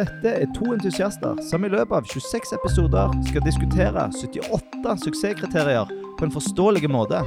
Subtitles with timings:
[0.00, 6.24] Dette er to entusiaster som i løpet av 26 episoder skal diskutere 78 suksesskriterier på
[6.24, 7.20] en forståelig måte.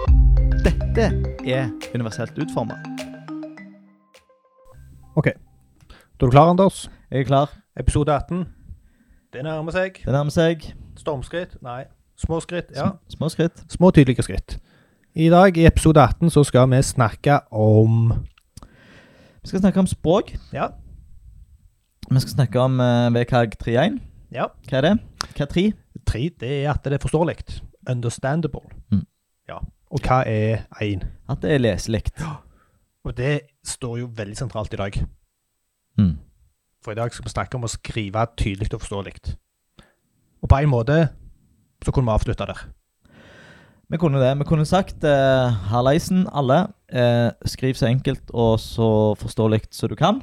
[0.66, 1.06] Dette
[1.46, 2.80] er universelt utforma.
[5.16, 5.30] Ok.
[5.30, 6.88] Da er du klar, Anders?
[7.12, 7.54] Jeg er klar.
[7.80, 8.46] Episode 18.
[9.34, 10.02] Det nærmer seg.
[10.06, 10.66] Det nærmer seg.
[10.98, 11.58] Stormskritt?
[11.66, 11.84] Nei.
[12.18, 12.72] Små skritt?
[12.76, 12.88] Ja.
[12.96, 13.64] Sm- Små skritt.
[13.74, 14.58] Små, tydelige skritt.
[15.16, 18.14] I dag, i episode 18, så skal vi snakke om
[19.44, 20.34] Vi skal snakke om språk.
[20.54, 20.68] Ja.
[22.14, 23.96] Vi skal snakke om uh, VKG 3.1.
[24.34, 24.46] Ja.
[24.70, 24.92] Hva er det?
[25.34, 25.64] Hva er 3?
[26.06, 27.40] Tre, det er at det er forståelig.
[27.90, 28.68] Understandable.
[28.92, 29.06] Mm.
[29.50, 29.58] Ja.
[29.90, 31.02] Og hva er én?
[31.30, 32.22] At det er leselikt.
[33.06, 33.34] Og det
[33.66, 35.00] står jo veldig sentralt i dag.
[35.98, 36.14] Mm.
[36.86, 39.16] For i dag skal vi snakke om å skrive tydelig og forståelig.
[40.44, 41.00] Og på en måte
[41.84, 42.62] så kunne vi avslutta der.
[43.92, 44.32] Vi kunne det.
[44.40, 46.68] Vi kunne sagt uh, Halleisen, alle.
[46.94, 50.22] Uh, skriv så enkelt og så forståelig som du kan.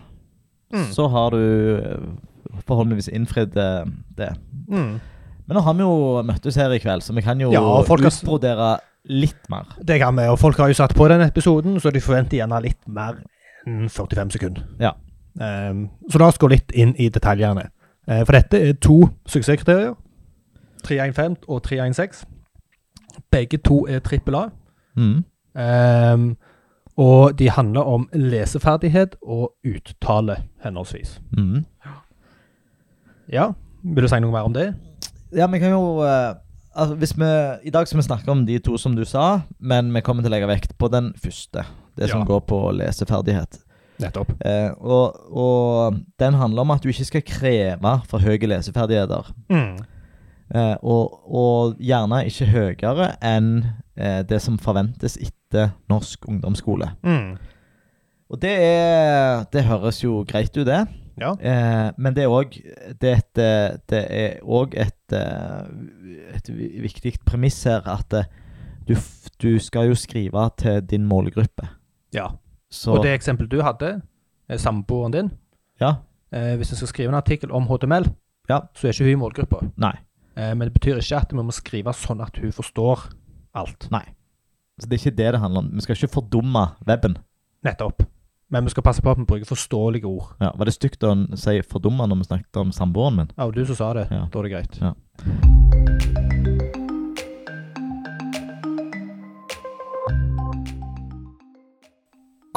[0.75, 0.91] Mm.
[0.95, 1.43] Så har du
[1.79, 3.85] eh, forhåpentligvis innfridd eh,
[4.17, 4.31] det.
[4.69, 5.01] Mm.
[5.47, 8.77] Men nå har vi jo møttes her i kveld, så vi kan jo Ja, utbrodere
[9.11, 9.67] litt mer.
[9.83, 12.61] Det kan vi, og folk har jo satt på den episoden, så de forventer gjerne
[12.63, 13.19] litt mer
[13.67, 14.67] enn 45 sekunder.
[14.81, 14.93] Ja.
[15.41, 17.69] Um, så la oss gå litt inn i detaljene.
[18.07, 19.97] Uh, for dette er to suksesskriterier.
[20.85, 22.29] 315 og 316.
[23.33, 24.45] Begge to er trippel A.
[24.97, 25.25] Mm.
[25.59, 26.37] Ehm,
[27.01, 31.17] og de handler om leseferdighet og uttale, henholdsvis.
[31.37, 31.63] Mm.
[33.31, 34.69] Ja, vil du si noe mer om det?
[35.37, 36.35] Ja, vi kan jo eh,
[36.75, 37.31] altså, hvis vi,
[37.69, 40.33] I dag skal vi snakke om de to som du sa, men vi kommer til
[40.33, 41.65] å legge vekt på den første.
[41.97, 42.27] Det som Ja.
[42.33, 43.61] går på leseferdighet.
[44.01, 44.31] Nettopp.
[44.49, 49.29] Eh, og, og den handler om at du ikke skal kreve for høye leseferdigheter.
[49.53, 49.75] Mm.
[50.55, 53.51] Eh, og, og gjerne ikke høyere enn
[53.97, 55.37] eh, det som forventes etter
[55.89, 56.91] norsk ungdomsskole.
[57.03, 57.39] Mm.
[58.31, 60.87] Og det er Det høres jo greit ut, det.
[61.21, 61.33] Ja.
[61.41, 64.39] Eh, men det er òg et, eh, det er
[64.81, 66.49] et, eh, et
[66.83, 68.25] viktig premiss her at eh,
[68.89, 68.95] du,
[69.43, 71.69] du skal jo skrive til din målgruppe.
[72.15, 72.29] ja.
[72.73, 74.01] Så Og det eksempelet du hadde,
[74.57, 75.31] samboeren din,
[75.81, 75.95] Ja.
[76.33, 78.07] eh, hvis du skal skrive en artikkel om HTML,
[78.49, 78.61] Ja.
[78.75, 79.59] så er ikke hun i målgruppa.
[79.77, 79.97] Nei.
[80.37, 83.11] Eh, men det betyr ikke at vi må skrive sånn at hun forstår
[83.55, 83.89] alt.
[83.91, 84.05] Nei.
[84.81, 85.71] Så det er ikke det det handler om.
[85.75, 87.19] Vi skal ikke fordumme weben.
[87.65, 88.03] Nettopp.
[88.51, 90.33] Men vi skal passe på at vi bruker forståelige ord.
[90.41, 93.29] Ja, var det stygt å si fordumme når vi snakket om samboeren min?
[93.37, 94.09] Ja, og du som sa det.
[94.11, 94.25] Ja.
[94.33, 94.81] Da er det greit.
[94.81, 94.95] Ja.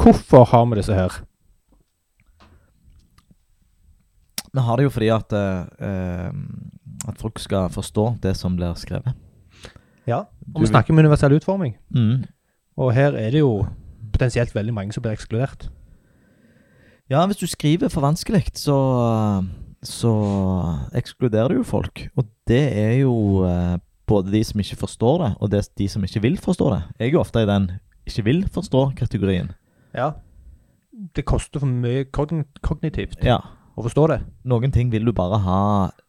[0.03, 1.19] Hvorfor har vi disse her?
[4.53, 6.31] Vi har det jo fordi at, eh,
[7.07, 9.13] at folk skal forstå det som blir skrevet.
[10.07, 10.23] Ja.
[10.55, 11.77] Og vi snakker om universell utforming.
[11.95, 12.23] Mm.
[12.77, 13.65] Og her er det jo
[14.13, 15.69] potensielt veldig mange som blir ekskludert.
[17.09, 18.75] Ja, hvis du skriver for vanskelig, så,
[19.83, 20.11] så
[20.97, 22.07] ekskluderer du jo folk.
[22.17, 23.77] Og det er jo eh,
[24.09, 26.81] både de som ikke forstår det, og det, de som ikke vil forstå det.
[26.99, 27.69] Jeg er jo ofte i den
[28.07, 29.51] ikke vil forstå-kategorien.
[29.95, 30.11] Ja.
[31.15, 33.39] Det koster for mye kogn kognitivt Ja.
[33.77, 34.19] å forstå det.
[34.45, 35.61] Noen ting vil du bare ha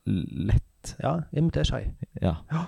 [0.07, 0.97] lett.
[1.01, 1.93] Ja, Imiter seg.
[2.21, 2.37] Ja.
[2.53, 2.67] Ja.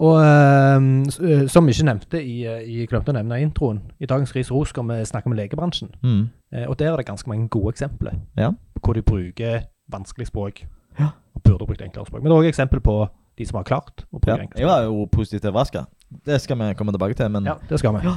[0.00, 4.08] Og uh, som vi ikke nevnte i, eh, i glemte å nevne i introen, i
[4.08, 5.90] dagens Ris Ros skal vi snakke om legebransjen.
[6.00, 6.22] Mm.
[6.54, 8.52] Uh, og der er det ganske mange gode eksempler Ja.
[8.80, 10.64] hvor de bruker vanskelig språk.
[10.98, 11.10] Ja.
[11.36, 12.22] Og burde brukt enklere språk.
[12.22, 12.96] Men det er også eksempel på
[13.38, 14.42] de som har klart å bruke ja.
[14.46, 15.84] enklere Jeg var jo positivt overraska.
[16.24, 18.16] Det skal vi komme tilbake til, men Ja, det skal vi.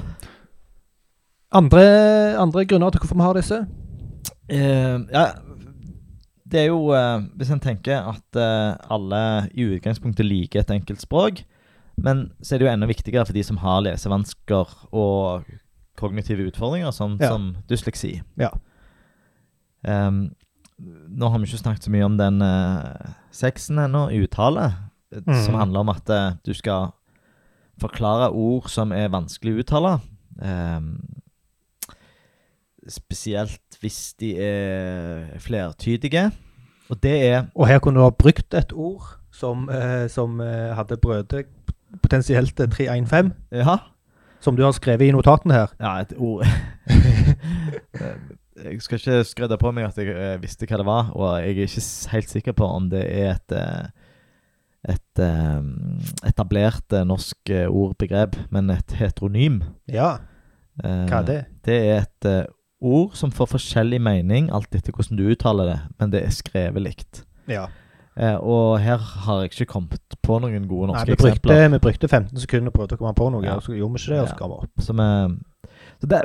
[1.52, 1.84] Andre,
[2.40, 3.66] andre grunner til hvorfor vi har disse?
[4.48, 5.28] Uh, ja,
[6.48, 6.94] det er jo
[7.36, 8.40] Hvis en tenker at
[8.92, 11.44] alle i utgangspunktet liker et enkelt språk,
[11.98, 15.44] men så er det jo enda viktigere for de som har lesevansker og
[16.00, 17.30] kognitive utfordringer, sånn Ja.
[17.30, 18.22] som dysleksi.
[18.38, 18.50] Ja.
[19.86, 20.34] Um,
[20.80, 24.74] nå har vi ikke snakket så mye om den uh, sexen ennå, uttale,
[25.14, 25.44] eh, Mm.
[25.46, 26.92] som handler om at uh, du skal
[27.80, 30.00] forklare ord som er vanskelig å uttale.
[30.42, 31.00] Um,
[32.90, 36.32] spesielt hvis de er flertydige.
[36.90, 40.98] Og det er Og her kunne du ha brukt et ord som, uh, som hadde
[40.98, 41.46] brødet
[42.02, 43.78] potensielt eh, 315, Ja,
[44.44, 45.68] som du har skrevet i notatene her.
[45.80, 46.44] ja et ord
[48.64, 51.56] Jeg skal ikke skredde på meg at jeg eh, visste hva det var, og jeg
[51.58, 53.88] er ikke helt sikker på om det er et eh,
[54.94, 55.62] et eh,
[56.28, 59.62] etablert eh, norsk eh, ordbegrep, men et heteronym.
[59.92, 60.18] Ja,
[60.84, 61.42] Eh, hva er det?
[61.68, 62.46] Det er et eh,
[62.82, 66.82] ord som får forskjellig mening alt etter hvordan du uttaler det, men det er skrevet
[66.82, 67.20] likt.
[67.46, 67.68] Ja.
[68.18, 71.68] Eh, og her har jeg ikke kommet på noen gode Nei, norske vi, brukte, eksempler.
[71.74, 73.56] vi brukte 15 sekunder på å komme på noe, Ja.
[73.58, 74.84] og så gjorde vi ikke det, og så ga vi opp.
[74.86, 75.36] Så, er,
[76.02, 76.22] så det,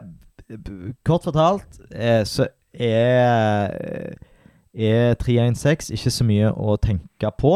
[1.09, 4.19] kort fortalt eh, så er
[4.79, 7.55] er 316 ikke så mye å tenke på.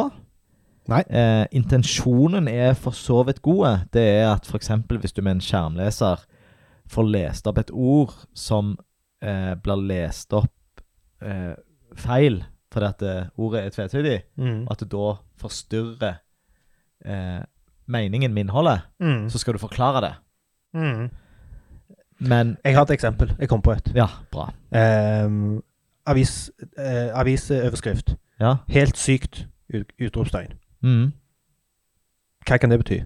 [0.90, 1.02] Nei.
[1.06, 3.85] Eh, intensjonen er for så vidt gode.
[3.94, 4.70] Det er at f.eks.
[4.88, 6.25] hvis du med en skjermleser
[6.90, 8.73] får lest opp et ord som
[9.23, 10.82] eh, blir lest opp
[11.23, 11.55] eh,
[11.94, 14.66] feil fordi at eh, ordet er tvetydig, Mm.
[14.70, 16.14] at det da forstyrrer
[17.04, 17.42] eh,
[17.86, 19.28] meningen med innholdet, Mm.
[19.30, 20.14] så skal du forklare det.
[20.74, 21.10] Mm.
[22.20, 23.36] Men Jeg har et eksempel.
[23.38, 23.92] Jeg kom på et.
[23.94, 24.52] Ja, bra.
[25.26, 25.62] Um,
[26.06, 28.14] avis, eh, avisoverskrift.
[28.40, 28.56] Ja.
[28.69, 29.46] Helt sykt!
[29.75, 30.52] Ut, utropstegn.
[30.82, 31.12] Mm.
[32.46, 33.00] Hva kan det bety?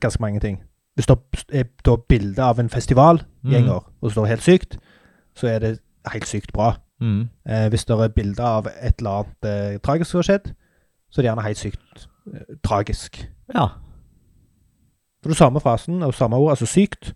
[0.00, 0.62] Ganske mange ting.
[0.94, 1.18] Hvis det
[1.52, 3.70] er bilde av en festivalgjenger,
[4.00, 4.78] og det står 'helt sykt',
[5.34, 5.78] så er det
[6.12, 6.76] helt sykt bra.
[7.00, 7.28] Mm.
[7.48, 10.48] Eh, hvis det er bilde av et eller annet eh, tragisk som har skjedd,
[11.10, 13.20] så er det gjerne helt sykt eh, tragisk.
[13.54, 13.66] Ja.
[15.22, 17.12] For det samme frasen og samme ord, altså sykt,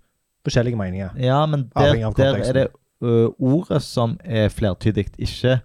[0.46, 1.11] forskjellige meninger.
[1.19, 2.67] ja, men der, der er det
[3.02, 5.61] ø, ordet som er flertydig, ikke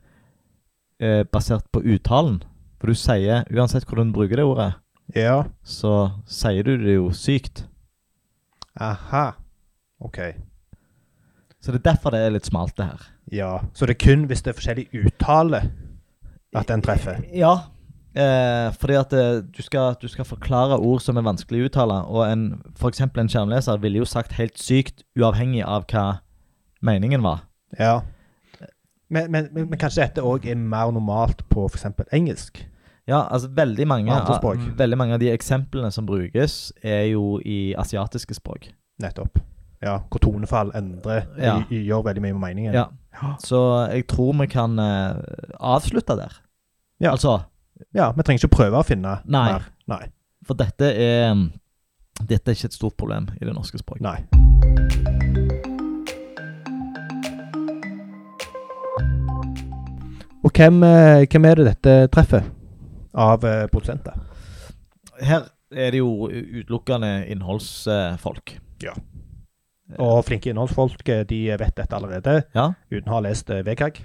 [1.01, 2.43] ø, basert på uttalen.
[2.79, 4.73] For du sier, uansett hvordan du bruker det ordet,
[5.15, 5.43] Ja.
[5.63, 7.65] så sier du det jo sykt.
[8.79, 9.31] Aha.
[9.99, 10.19] OK.
[11.61, 13.07] Så det er derfor det er litt smalt, det her.
[13.33, 13.51] Ja.
[13.73, 15.63] Så det er kun hvis det er forskjellig uttale
[16.55, 17.19] at den treffer?
[17.35, 17.55] Ja.
[18.17, 21.97] Eh, fordi at eh, du, skal, du skal forklare ord som er vanskelig å uttale,
[22.09, 22.45] og en,
[22.87, 26.05] eksempel en skjermleser ville jo sagt helt sykt, uavhengig av hva
[26.85, 27.43] meningen var.
[27.77, 27.99] Ja.
[29.09, 31.85] Men, men, men, men kanskje dette òg er mer normalt på f.eks.
[32.15, 32.63] engelsk?
[33.07, 34.43] Ja, altså veldig mange, av,
[34.77, 38.67] veldig mange av de eksemplene som brukes, er jo i asiatiske språk.
[38.99, 39.39] Nettopp.
[39.83, 41.59] Ja, hvor tonefall endrer Ja.
[41.69, 42.73] i- gjør veldig mye med meningen.
[42.73, 42.85] Ja.
[43.39, 43.59] Så
[43.91, 45.15] jeg tror vi kan uh,
[45.59, 46.33] avslutte der.
[46.99, 47.11] Ja.
[47.11, 47.39] Altså,
[47.93, 49.51] Ja, Vi trenger ikke prøve å finne Nei.
[49.51, 49.67] mer.
[49.87, 50.07] Nei.
[50.43, 51.35] for dette er
[52.27, 54.01] Dette er ikke et stort problem i det norske språket.
[54.01, 55.27] Nei.
[60.43, 62.45] Og hvem, eh, hvem er det dette treffer
[63.17, 64.13] av uh, produsenter?
[65.19, 68.53] Her er det jo utelukkende innholdsfolk.
[68.83, 68.93] Ja.
[69.99, 72.73] Og flinke innholdsfolk eh, de vet dette allerede, Ja.
[72.91, 74.01] uten å ha lest eh, VKG.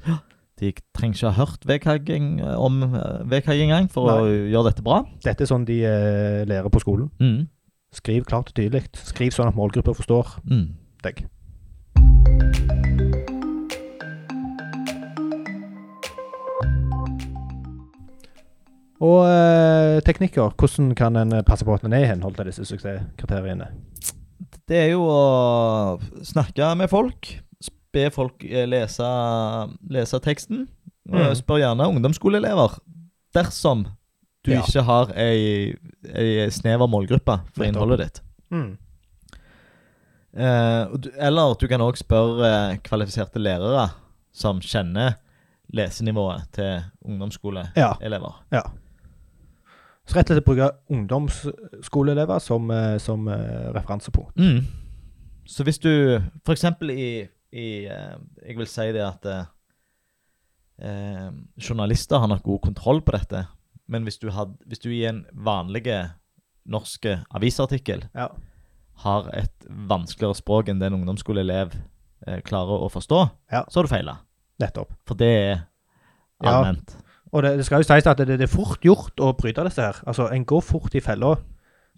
[0.63, 2.13] De trenger ikke ha hørt VKG
[2.57, 5.01] om eh, VKG engang for å gjøre dette bra.
[5.25, 7.11] Dette er sånn de eh, lærer på skolen.
[7.19, 7.49] Mm.
[7.93, 8.87] Skriv klart og tydelig.
[8.95, 10.69] Skriv sånn at målgrupper forstår Mm.
[11.03, 11.27] deg.
[19.03, 22.47] Og eh, teknikker, hvordan kan en eh, passe på at en er i henhold til
[22.47, 23.67] disse suksesskriteriene?
[24.73, 27.29] Det er jo å snakke med folk.
[27.93, 29.05] Be folk eh, lese,
[29.93, 30.63] lese teksten.
[31.13, 31.27] Mm.
[31.37, 32.79] Spør gjerne ungdomsskoleelever.
[33.37, 33.83] Dersom
[34.43, 34.63] du Ja.
[34.65, 35.75] ikke har ei,
[36.15, 37.69] ei snever målgruppe for Nettopp.
[37.69, 38.23] innholdet ditt.
[38.51, 38.71] Mm.
[40.33, 43.91] Eh, du, eller du kan òg spørre eh, kvalifiserte lærere
[44.33, 45.19] som kjenner
[45.77, 47.77] lesenivået til ungdomsskoleelever.
[48.51, 48.63] Ja.
[48.63, 48.63] Ja.
[50.13, 54.37] Så rett og slett bruke ungdomsskoleelever som, eh, som eh, referansepunkt.
[54.37, 54.67] Mm.
[55.49, 55.89] Så hvis du
[56.53, 57.07] eksempel i,
[57.53, 61.31] i eh, Jeg vil si det at eh,
[61.61, 63.47] journalister har nok god kontroll på dette.
[63.89, 65.87] Men hvis du, had, hvis du i en vanlig
[66.71, 68.29] norsk avisartikkel Ja.
[69.03, 71.73] har et vanskeligere språk enn det en ungdomsskoleelev
[72.27, 73.23] eh, klarer å forstå,
[73.53, 73.65] Ja.
[73.69, 74.17] så har du feila.
[74.61, 74.93] Nettopp.
[75.07, 75.67] For det er
[76.45, 76.75] Ja.
[77.33, 79.81] Og det, det skal jo sies at det, det er fort gjort å bryte disse
[79.83, 80.01] her.
[80.07, 81.37] Altså, En går fort i fella.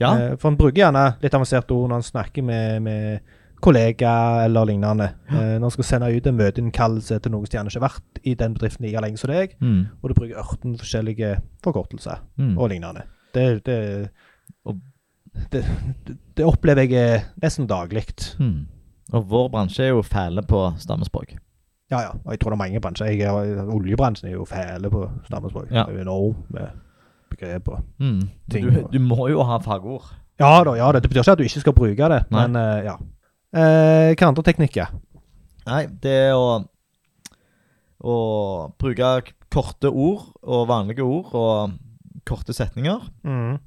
[0.00, 0.12] Ja.
[0.19, 3.21] Eh, for en bruker gjerne litt avanserte ord når en snakker med, med
[3.64, 5.09] kollegaer eller lignende.
[5.31, 8.21] Eh, når en skal sende ut en møteinnkallelse til noen som gjerne ikke har vært
[8.23, 9.87] i den bedriften like lenge som deg, Mm.
[10.03, 11.31] og du bruker 18 forskjellige
[11.64, 12.59] forkortelser Mm.
[12.59, 13.03] og lignende.
[13.35, 14.11] Det, det,
[15.50, 15.64] det,
[16.37, 18.05] det, opplever jeg nesten daglig.
[18.38, 18.67] Mm.
[19.12, 21.35] Og vår bransje er jo fæle på stammespråk.
[21.91, 22.11] Ja, ja.
[22.25, 23.07] Og jeg tror det er mange bransjer.
[23.12, 25.67] Jeg, er- oljebransjen er jo fæle på stammespråk.
[25.71, 25.85] Ja.
[25.85, 26.69] Det er jo enormt med
[27.31, 28.21] begrep og Mm.
[28.50, 30.07] Ting Du, du må jo ha fagord.
[30.41, 30.99] Ja da, ja da.
[31.00, 32.47] Det betyr ikke at du ikke skal bruke det, Nei.
[32.49, 32.97] men uh, ja.
[33.55, 34.91] Eh, hva andre teknikker?
[35.67, 36.64] Nei, det er å,
[38.05, 38.14] å
[38.81, 39.11] bruke
[39.55, 41.76] korte ord og vanlige ord og
[42.26, 43.05] korte setninger.
[43.23, 43.59] Mm.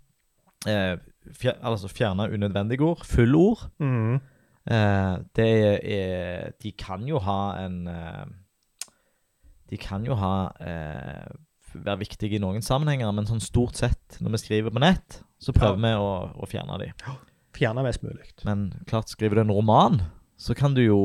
[0.67, 0.97] Eh,
[1.37, 3.05] fjer, altså fjerne unødvendige ord.
[3.07, 3.67] Fullord.
[3.79, 4.19] Mm.
[4.67, 5.47] Eh, det
[5.87, 8.25] er De kan jo ha en eh,
[9.71, 11.29] De kan jo ha eh,
[11.73, 15.53] være viktige i noen sammenhenger, men sånn stort sett når vi skriver på nett, så
[15.55, 16.87] prøver vi å, å fjerne de.
[17.57, 18.31] Fjerne mest mulig.
[18.47, 19.99] Men klart, skriver du en roman,
[20.39, 20.99] så kan du jo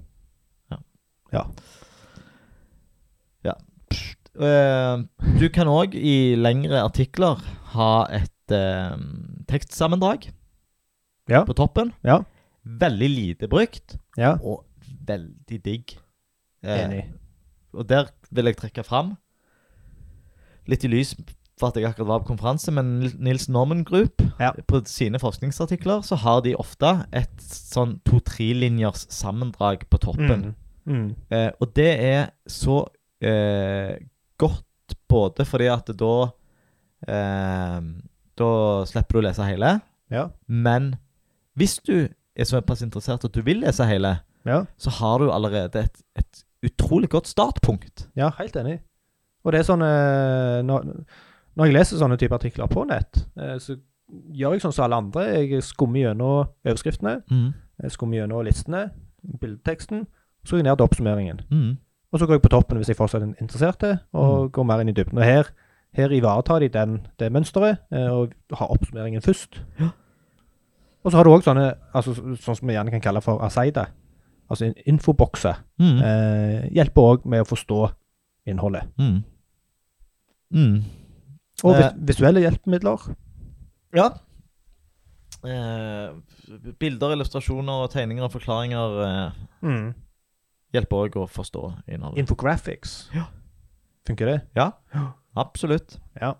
[4.39, 4.97] Eh,
[5.39, 7.41] du kan òg i lengre artikler
[7.73, 8.95] ha et eh,
[9.49, 10.29] tekstsammendrag
[11.29, 11.43] Ja.
[11.45, 11.93] på toppen.
[12.03, 12.19] Ja.
[12.65, 14.35] Veldig lite brukt, Ja.
[14.43, 14.65] og
[15.05, 15.97] veldig digg.
[16.63, 17.05] Eh, Enig.
[17.73, 19.13] og der vil jeg trekke fram
[20.67, 21.15] litt i lys
[21.59, 24.51] for at jeg akkurat var på konferanse, men Nils Norman Group Ja.
[24.67, 30.55] På sine forskningsartikler så har de ofte et sånn to-tre-linjers sammendrag på toppen.
[30.85, 30.95] Mm.
[30.95, 31.15] Mm.
[31.31, 32.85] Eh, og det er så
[33.21, 33.97] eh,
[34.37, 36.31] godt både fordi at da
[37.07, 37.81] eh,
[38.39, 40.29] Da slipper du å lese hele, Ja.
[40.47, 40.95] men
[41.59, 42.07] hvis du
[42.39, 44.15] er såpass interessert at du vil lese hele,
[44.47, 44.61] Ja.
[44.79, 48.07] så har du allerede et, et utrolig godt startpunkt.
[48.15, 48.79] ja, helt enig.
[49.43, 50.87] Og det er sånn eh, når,
[51.55, 53.75] når jeg leser sånne type artikler på nett, eh, så
[54.33, 55.25] gjør jeg sånn som alle andre.
[55.43, 57.53] Jeg skummer gjennom overskriftene, Mm.
[57.83, 58.89] jeg skummer gjennom listene,
[59.39, 60.07] bildeteksten,
[60.45, 61.41] så går jeg ned til oppsummeringen.
[61.51, 61.77] Mm.
[62.11, 64.89] Og så går jeg på toppen hvis jeg fortsatt er interessert, og går mer inn
[64.89, 65.17] i dybden.
[65.19, 65.51] Og her,
[65.93, 69.59] her ivaretar de den, det mønsteret, eh, og har oppsummeringen først.
[69.79, 69.89] Ja.
[71.03, 73.85] Og så har du òg sånne, altså, sånn som vi gjerne kan kalle for Aseida,
[74.51, 75.61] altså infobokser.
[75.79, 75.99] Mm.
[76.03, 77.79] Eh, hjelper òg med å forstå
[78.51, 78.89] innholdet.
[78.99, 79.21] Mm.
[80.53, 80.83] Mm.
[81.63, 81.79] Og Eh.
[81.93, 83.15] vis visuelle hjelpemidler.
[83.95, 84.09] Ja.
[85.45, 86.09] Eh,
[86.79, 89.93] bilder, illustrasjoner, tegninger og forklaringer eh,
[90.73, 92.19] hjelper òg å forstå innholdet.
[92.25, 93.09] Infographics.
[93.15, 93.27] Ja.
[94.07, 94.41] Funker det?
[94.57, 94.71] Ja,
[95.37, 95.99] absolutt.
[96.19, 96.33] Ja.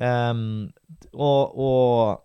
[0.00, 0.70] Um,
[1.12, 2.20] og, og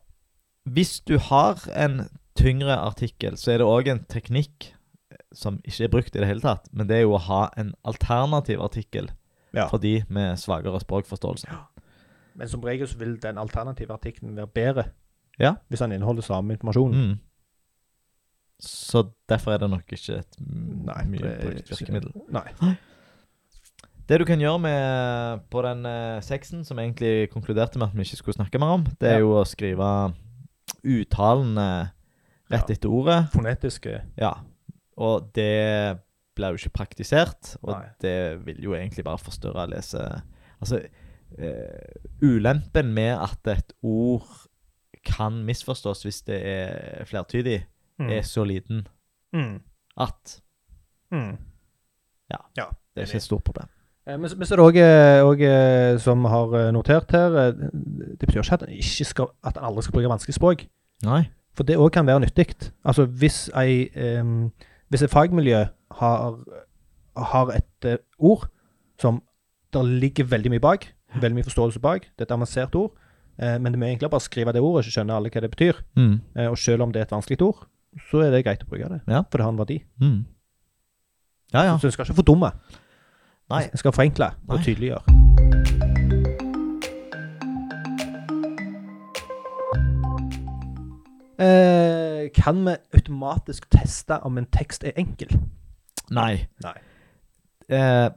[0.66, 4.72] hvis du har en tyngre artikkel, så er det òg en teknikk
[5.12, 7.44] eh, som ikke er brukt i det hele tatt, men det er jo å ha
[7.58, 9.10] en alternativ artikkel
[9.56, 9.68] ja.
[9.72, 11.48] for de med svakere språkforståelse.
[12.36, 14.84] Men som regel så vil den alternative artikkelen være bedre
[15.40, 15.54] Ja.
[15.70, 16.92] hvis den inneholder samme informasjon.
[16.96, 17.16] Mm.
[18.60, 22.12] Så derfor er det nok ikke et Nei, mye brukt virkemiddel.
[22.32, 22.46] Nei.
[24.06, 28.04] Det du kan gjøre med på den eh, seksen, som egentlig konkluderte med at vi
[28.06, 29.24] ikke skulle snakke mer om, det er Ja.
[29.24, 29.88] jo å skrive
[30.86, 31.92] uttalene
[32.52, 32.76] rett Ja.
[32.76, 33.30] etter ordet.
[33.34, 34.34] Fonetiske Ja.
[34.98, 35.98] Og det
[36.36, 37.90] blir jo ikke praktisert, og Nei.
[38.02, 40.22] det vil jo egentlig bare forstørre lese...
[40.62, 40.80] Altså,
[41.40, 44.28] uh, ulempen med at et ord
[45.06, 47.66] kan misforstås hvis det er flertydig,
[48.00, 48.10] Mm.
[48.10, 48.88] er så liten
[49.34, 49.62] Mm.
[49.98, 50.42] at
[51.12, 51.38] Mm.
[52.32, 52.38] Ja.
[52.58, 52.66] ja.
[52.96, 53.68] det er ikke et stort problem.
[54.08, 54.78] Eh, Men, men så er det òg,
[55.26, 59.32] òg eh, som har eh, notert her eh, Det betyr ikke at en ikke skal,
[59.44, 60.66] at en aldri skal bruke vanskelig språk.
[61.06, 61.24] Nei.
[61.58, 62.52] For det òg kan være nyttig.
[62.86, 63.88] Altså hvis ei
[64.20, 64.52] um,
[64.92, 65.64] Hvis et fagmiljø
[66.00, 66.36] har,
[67.18, 68.46] har et uh, ord
[69.02, 69.22] som
[69.74, 70.86] der ligger veldig mye bak,
[71.16, 72.92] veldig mye forståelse bak, det er et avansert ord,
[73.42, 75.82] uh, men det må egentlig bare skrive det ordet, så skjønner alle hva det betyr.
[75.98, 76.20] Mm.
[76.38, 77.66] Uh, og selv om det er et vanskelig ord,
[78.12, 79.02] så er det greit å bruke det.
[79.08, 79.24] Ja.
[79.32, 79.80] For det har en verdi.
[80.04, 80.26] Mm.
[81.56, 81.78] Ja, ja.
[81.80, 82.52] Så en skal ikke fordumme.
[83.50, 83.62] Nei.
[83.62, 85.02] Jeg skal forenkle og tydeliggjøre.
[91.40, 95.36] Eh, kan vi automatisk teste om en tekst er enkel?
[96.10, 96.48] Nei.
[96.64, 96.74] Nei.
[97.70, 98.10] Eh,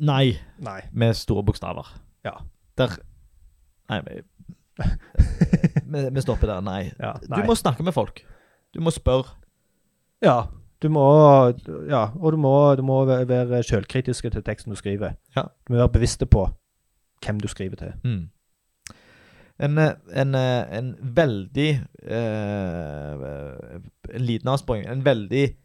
[0.00, 0.80] nei, Nei.
[0.92, 2.00] med store bokstaver.
[2.24, 2.38] Ja.
[2.78, 2.96] Der
[3.88, 4.20] Nei, vi,
[6.14, 6.60] vi, stopper der.
[6.60, 6.90] Nei.
[7.00, 8.20] Ja, Du må snakke med folk.
[8.74, 9.24] Du må spørre.
[10.22, 10.42] Ja.
[10.82, 11.02] Du må
[11.90, 15.16] Ja, og du må, du må være sjølkritiske til teksten du skriver.
[15.36, 15.42] Ja.
[15.66, 16.46] Du må være bevisste på
[17.24, 17.92] hvem du skriver til.
[18.04, 18.28] Mm.
[19.58, 21.70] En, eh, en, eh, en veldig
[22.06, 23.24] eh,
[24.14, 24.86] En liten avsporing.
[24.86, 25.56] En veldig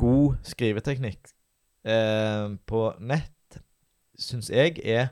[0.00, 1.28] god skriveteknikk
[1.84, 3.60] eh, på nett,
[4.18, 5.08] syns jeg, er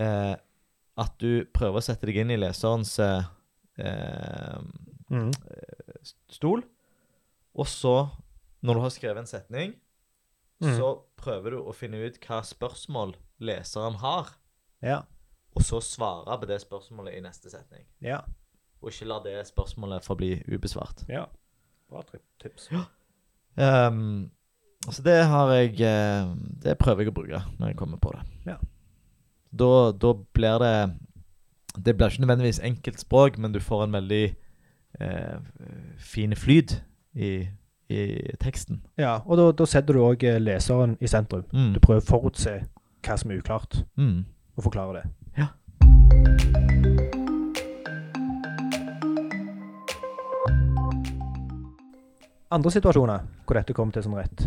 [0.00, 0.34] eh,
[0.96, 3.28] at du prøver å sette deg inn i leserens eh,
[3.78, 4.58] eh,
[5.12, 5.30] Mm.
[6.32, 6.62] stol,
[7.54, 8.08] og så,
[8.64, 9.74] når du har skrevet en setning,
[10.62, 10.76] Mm.
[10.78, 14.28] så prøver du å finne ut hva spørsmål leseren har,
[14.82, 15.00] Ja.
[15.56, 17.84] og så svare på det spørsmålet i neste setning.
[18.00, 18.20] Ja.
[18.80, 21.04] Og ikke la det spørsmålet forbli ubesvart.
[21.08, 21.26] ja.
[21.90, 22.02] Bra
[22.40, 22.68] tips.
[22.72, 22.84] Ja.
[23.88, 24.30] Um,
[24.90, 28.22] så det har jeg eh, Det prøver jeg å bruke når jeg kommer på det.
[28.46, 28.56] Ja.
[29.54, 30.96] Da, da blir det
[31.84, 34.36] Det blir ikke nødvendigvis enkelt språk, men du får en veldig
[35.00, 35.38] eh,
[35.98, 36.80] fin flyt
[37.14, 37.48] i,
[37.94, 38.80] i teksten.
[39.00, 41.44] Ja, og da, da setter du òg leseren i sentrum.
[41.54, 41.72] Mm.
[41.76, 42.56] Du prøver å forutse
[43.04, 44.24] hva som er uklart, Mm.
[44.56, 45.06] og forklare det.
[45.38, 45.50] Ja.
[52.54, 54.44] Andre situasjoner hvor dette kommer til sin rett.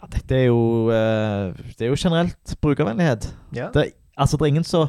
[0.00, 3.28] Ja, det, det er jo eh, Det er jo generelt brukervennlighet.
[3.56, 3.68] Ja.
[3.74, 4.86] Det, altså, det er ingen så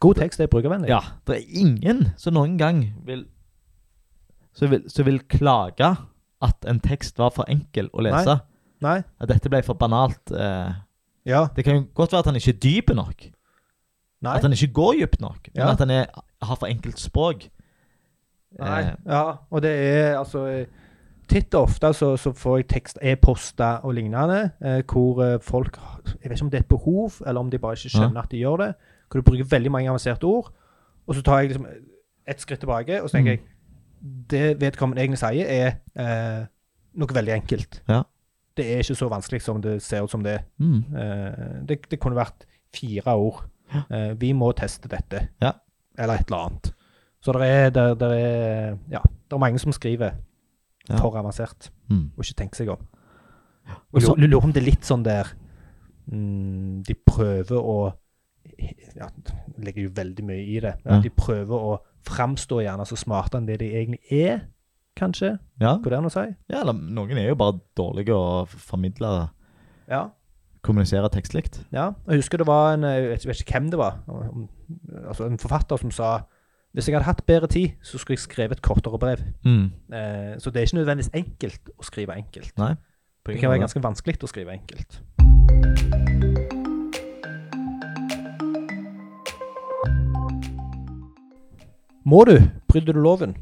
[0.00, 0.88] God tekst er brukervennlig.
[0.88, 3.26] Ja, det er ingen som noen gang vil
[4.56, 5.90] som vil, som vil klage
[6.42, 8.40] at en tekst var for enkel å lese.
[8.80, 9.02] Nei?
[9.20, 10.30] At dette ble for banalt.
[10.32, 10.72] Eh,
[11.26, 11.46] Ja.
[11.56, 13.26] det kan jo godt være at han ikke er dyp nok.
[14.22, 14.36] Nei?
[14.36, 15.48] At han ikke går dypt nok.
[15.54, 15.70] Men Ja.
[15.72, 16.06] at han er,
[16.42, 17.48] har for enkelt språk.
[18.58, 18.80] Nei.
[18.82, 20.66] Eh, Ja, og det er altså
[21.30, 25.76] Titt og ofte så, så får jeg tekst, e-poster og lignende, eh, hvor eh, folk
[26.22, 28.30] Jeg vet ikke om det er et behov, eller om de bare ikke skjønner at
[28.32, 28.74] de gjør det.
[29.10, 30.50] Hvor du bruker veldig mange avanserte ord,
[31.06, 31.66] og så tar jeg liksom
[32.26, 33.38] et skritt tilbake, og så tenker Mm.
[33.38, 33.40] jeg
[34.00, 36.46] Det vedkommende egentlig sier, er eh,
[36.96, 37.82] noe veldig enkelt.
[37.88, 38.02] Ja.
[38.56, 40.44] Det er ikke så vanskelig som det ser ut som det er.
[40.58, 43.42] mm, Eh, det, det kunne vært fire ord.
[43.90, 45.28] Eh, vi må teste dette.
[45.42, 45.52] Ja.
[45.98, 46.72] Eller et eller annet.
[47.20, 50.12] Så det er, der, der er, ja, det er mange som skriver
[50.88, 50.96] Ja.
[50.96, 52.10] for avansert, mm.
[52.16, 52.80] og ikke tenker seg om.
[53.92, 55.28] Og så- lurer lurer om det er litt sånn der
[56.10, 57.92] mm, De prøver å
[58.96, 59.06] ja,
[59.58, 60.74] legger jo veldig mye i det.
[60.84, 60.98] Ja.
[61.00, 61.76] De prøver å
[62.06, 64.40] framstå gjerne så smarte enn det de egentlig er,
[64.96, 65.38] kanskje.
[65.60, 65.76] Ja.
[65.80, 66.26] Går det an å si?
[66.50, 69.30] ja, eller noen er jo bare dårlige å formidle
[69.90, 70.08] Ja.
[70.62, 71.62] Kommunisere tekstlikt.
[71.72, 74.02] Ja, jeg husker det var en Jeg vet, vet ikke hvem det var.
[75.08, 76.10] Altså En forfatter som sa
[76.72, 79.24] hvis jeg hadde hatt bedre tid, så skulle jeg skrevet et kortere brev.
[79.42, 79.72] Mm.
[79.92, 82.52] Eh, så det er ikke nødvendigvis enkelt å skrive enkelt.
[82.62, 82.76] Nei.
[83.26, 85.00] Det kan være ganske vanskelig å skrive enkelt.
[92.04, 92.36] Må du?
[92.70, 93.34] Bryter du loven?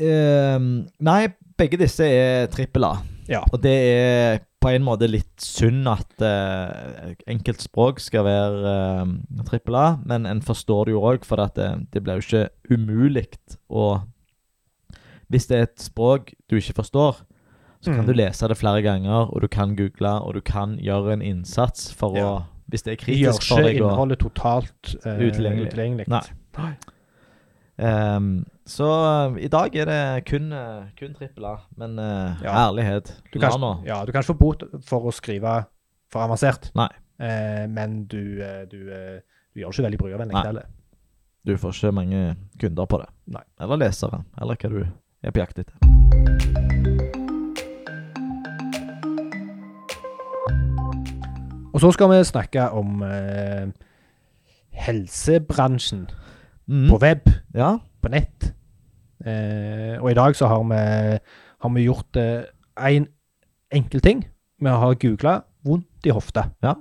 [0.00, 1.22] Uh, nei,
[1.58, 2.94] begge disse er trippel A.
[3.30, 3.42] Ja.
[3.52, 9.76] Og det er på en måte litt synd at uh, enkelt språk skal være uh,
[9.80, 13.26] A, men en forstår det jo òg, for at det, det blir jo ikke umulig
[13.70, 14.02] å
[15.30, 17.20] Hvis det er et språk du ikke forstår,
[17.80, 18.06] så kan Mm.
[18.06, 21.92] du lese det flere ganger, og du kan google, og du kan gjøre en innsats
[21.94, 22.24] for Ja.
[22.26, 25.70] å Hvis det er kritisk for ikke deg å innholdet totalt uh, Utilgjengelig.
[25.72, 26.08] utilgjengelig.
[26.08, 26.74] Nei.
[27.80, 28.86] Ehm, Så
[29.40, 32.68] i dag er det kun, uh, kun trippel A, men uh, Ja.
[32.68, 33.50] ærlighet Du kan,
[33.86, 35.64] ja, du kan ikke få bot for å skrive
[36.12, 36.88] for avansert, Nei.
[37.20, 39.20] Uh, men du, eh, du, eh,
[39.54, 40.62] du gjør ikke veldig brukervennlig heller.
[41.46, 43.08] Du får ikke mange kunder på det.
[43.26, 43.42] Nei.
[43.60, 44.80] Eller lesere, eller hva du
[45.22, 45.76] er på jakt etter.
[51.74, 53.68] Og så skal vi snakke om eh,
[54.74, 56.08] helsebransjen
[56.70, 56.88] Mm.
[56.88, 57.78] på web, Ja.
[58.02, 58.52] på nett.
[59.26, 61.18] Eh, og i dag så har vi,
[61.60, 62.44] har vi gjort én
[62.78, 63.08] en
[63.72, 64.24] enkel ting.
[64.60, 66.50] Vi har googla 'vondt i hofta'.
[66.62, 66.74] Ja.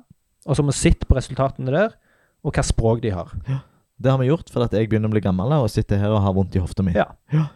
[0.46, 1.90] Og så har vi sett på resultatene der,
[2.44, 3.34] og hva språk de har.
[4.02, 6.34] Det har vi gjort fordi jeg begynner å bli gammel og sitter her og har
[6.34, 6.94] vondt i hofta mi.
[6.94, 7.06] Ja.
[7.34, 7.48] Ja.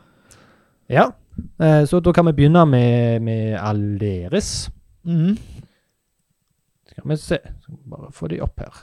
[0.89, 1.05] Ja,
[1.61, 4.69] eh, så da kan vi begynne med, med Aleris.
[5.05, 5.37] Mm.
[6.85, 7.37] Skal vi se.
[7.61, 8.73] Skal vi bare få de opp her.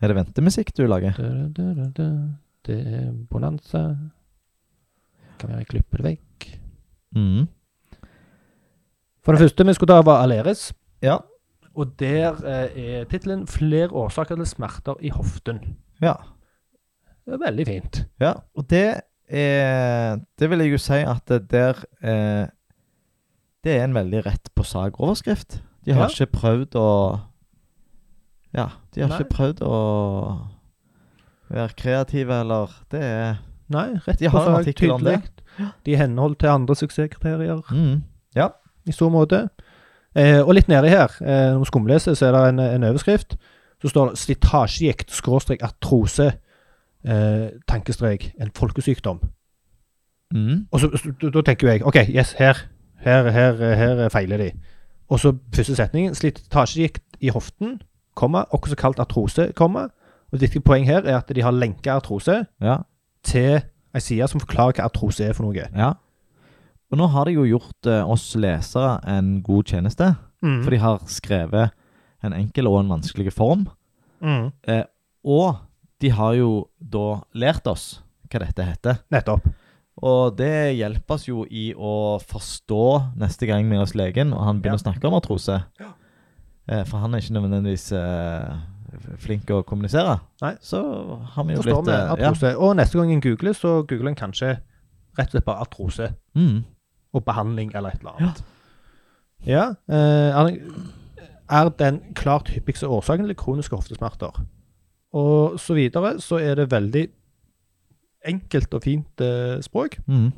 [0.00, 1.16] Er det ventemusikk du lager?
[2.66, 3.96] Det er bonanza.
[5.40, 6.46] Kan være klippe det vekk.
[7.16, 7.48] Mm.
[9.24, 10.70] For det første vi skulle ta, var Aleris.
[11.02, 11.18] Ja.
[11.74, 15.64] Og der eh, er tittelen 'Flere årsaker til smerter i hoften'.
[16.02, 16.14] ja.
[17.30, 18.00] Det er veldig fint.
[18.20, 18.84] Ja, og det
[19.30, 22.46] er Det vil jeg jo si at det der eh,
[23.64, 25.60] Det er en veldig rett på sak-overskrift.
[25.84, 26.08] De har Ja.
[26.08, 27.20] ikke prøvd å
[28.54, 29.18] Ja, de har Nei.
[29.20, 29.76] ikke prøvd å
[31.50, 33.38] være kreative, eller Det er
[33.70, 35.22] Nei, rett De på sak, tydelig.
[35.86, 38.02] De er henhold til andre suksesskriterier mm.
[38.88, 39.48] i så måte.
[40.16, 43.36] Eh, og litt nedi her, eh, når vi skumleser, så er det en, en overskrift.
[43.82, 46.32] Så står det 'slitasjegikt skråstrek artrose',
[47.04, 49.20] eh, tankestrek, en folkesykdom.
[50.34, 50.66] Mm.
[50.70, 52.54] Og så, så da- tenker jeg OK, yes, her,
[53.02, 54.50] her, her, her feiler de.
[55.08, 57.80] Og så første setningen 'slitasjegikt i hoften',
[58.16, 59.80] komma, også kalt artrose, komma.
[60.32, 62.76] Og et viktig poeng her er at de har lenka artrose Ja.
[63.24, 63.60] til
[63.94, 65.66] ei side som forklarer hva artrose er for noe.
[65.76, 65.92] ja.
[66.92, 70.62] Og nå har de jo gjort eh, oss lesere en god tjeneste, Mm.
[70.62, 71.70] for de har skrevet
[72.24, 73.66] en enkel og en vanskelig form.
[74.22, 74.50] Mm.
[75.24, 75.56] Og
[76.00, 79.00] de har jo da lært oss hva dette heter.
[79.12, 79.48] Nettopp.
[80.00, 82.82] Og det hjelper oss jo i å forstå
[83.20, 85.58] neste gang vi er hos legen, og han begynner å snakke om artrose.
[86.70, 88.60] Eh, for han er ikke nødvendigvis eh,
[89.20, 90.14] flink å kommunisere.
[90.40, 90.54] Nei.
[90.64, 90.80] Så
[91.34, 92.52] har vi jo Forstår blitt vi artrose.
[92.54, 92.60] Ja.
[92.62, 94.54] Og neste gang en googler, så googler en kanskje
[95.18, 96.62] rett og slett bare artrose Mm.
[97.12, 98.42] og behandling eller et eller annet.
[99.44, 99.74] Ja.
[99.90, 100.40] eh,
[101.50, 104.44] er den klart hyppigste årsaken til kroniske hoftesmerter.
[105.16, 107.06] Og så videre så er det veldig
[108.30, 109.96] enkelt og fint eh, språk.
[110.06, 110.28] Mm.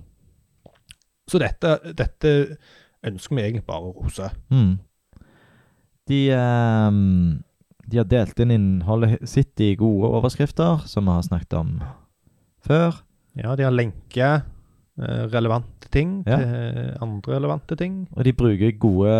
[1.28, 2.32] Så dette, dette
[3.06, 4.28] ønsker vi egentlig bare å rose.
[4.52, 4.76] Mm.
[6.10, 7.42] De, um,
[7.86, 11.76] de har delt inn innholdet sitt i gode overskrifter, som vi har snakket om
[12.66, 13.02] før.
[13.38, 16.38] Ja, de har lenke eh, relevante ting Ja.
[16.38, 18.06] til andre relevante ting.
[18.16, 19.14] Og de bruker gode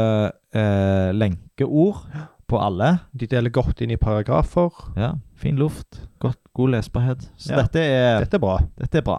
[0.55, 2.03] eh, lenkeord
[2.48, 2.98] på alle.
[3.18, 4.70] De deler godt inn i paragrafer.
[4.96, 7.31] Ja, Fin luft, godt, god lesbarhet.
[7.37, 7.62] Så Ja.
[7.62, 8.59] dette, er, Dette er bra.
[8.78, 9.18] dette er bra.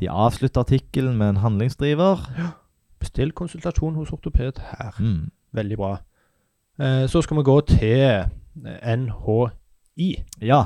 [0.00, 2.24] De avslutter artikkelen med en handlingsdriver.
[2.38, 2.48] Ja.
[3.00, 4.92] Bestill konsultasjon hos ortoped her.
[4.98, 5.30] Mm.
[5.52, 5.92] Veldig bra.
[6.80, 8.26] Eh, så skal vi gå til
[8.66, 10.08] eh, NHI.
[10.42, 10.64] Ja.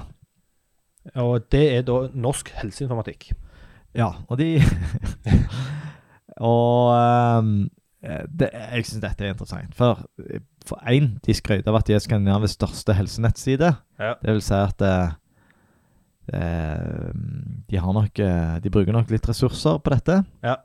[1.15, 3.33] Og det er da Norsk helseinformatikk.
[3.95, 4.61] Ja, og de
[6.41, 7.69] Og eh,
[8.03, 9.75] det, jeg syns dette er interessant.
[9.75, 13.73] For eh, for én, de skryter av at de er Skandinavias største helsenettside.
[14.01, 14.15] Ja.
[14.21, 15.15] Det vil si at eh,
[16.37, 17.15] eh,
[17.69, 20.21] de har nok eh, De bruker nok litt ressurser på dette.
[20.45, 20.59] Ja.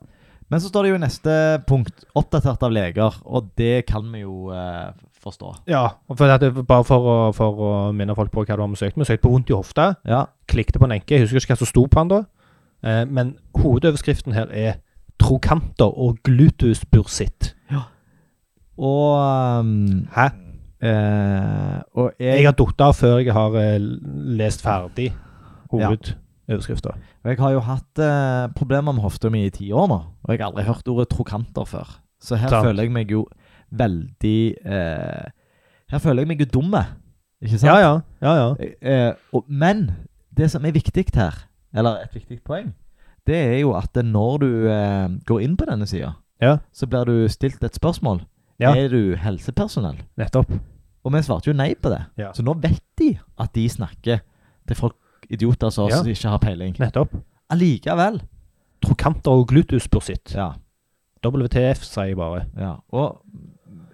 [0.52, 1.34] Men så står det jo i neste
[1.66, 4.92] punkt 'oppdatert av leger', og det kan vi jo eh,
[5.24, 5.54] forstå.
[5.72, 8.70] Ja, og for at bare for å, for å minne folk på hva det var
[8.70, 9.00] vi søkte.
[9.00, 9.94] Vi søkte på vondt i hofta.
[10.06, 10.26] Ja.
[10.52, 11.16] Klikket på en enke.
[11.16, 12.22] Jeg husker ikke hva som sto på den da.
[12.84, 14.82] Eh, men hovedoverskriften her er
[15.20, 16.92] trokanter og glutusbursitt.
[16.92, 17.56] bursitt.
[18.78, 20.26] Og um, Hæ?
[20.82, 23.78] eh, Og jeg, Jeg har datt av før jeg har eh,
[24.34, 25.12] lest ferdig
[25.72, 26.90] hovedoverskrifta.
[27.24, 30.34] og jeg har jo hatt eh, problemer med hofta mi i ti år nå, og
[30.34, 32.00] jeg har aldri hørt ordet trokanter før.
[32.22, 32.66] Så her Sant.
[32.66, 33.28] føler jeg meg jo
[33.72, 35.30] veldig eh,
[35.92, 36.84] Her føler jeg meg jo dumme,
[37.44, 37.70] ikke sant?
[37.70, 38.00] Ja, ja.
[38.22, 38.72] ja, ja.
[38.82, 39.92] Eh, og, men
[40.36, 41.44] det som er viktig her,
[41.76, 42.74] eller et viktig poeng,
[43.28, 46.58] det er jo at når du eh, går inn på denne sida, Ja.
[46.76, 48.24] så blir du stilt et spørsmål.
[48.60, 48.74] Ja.
[48.76, 50.02] Er du helsepersonell?
[50.20, 50.52] Nettopp.
[51.04, 52.02] Og vi svarte jo nei på det.
[52.20, 52.32] Ja.
[52.36, 54.22] Så nå vet de at de snakker
[54.68, 54.96] til folk
[55.30, 56.76] idioter som oss som ikke har peiling.
[56.80, 57.16] Nettopp.
[57.52, 58.22] Allikevel.
[58.84, 60.34] Trokanter og gluteus bursitt.
[60.36, 60.54] Ja.
[61.24, 62.46] WTF, sier jeg bare.
[62.60, 62.76] ja.
[62.92, 63.22] Og,